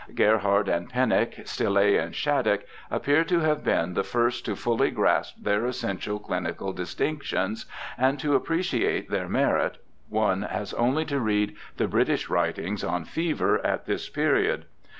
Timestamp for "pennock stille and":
0.89-2.15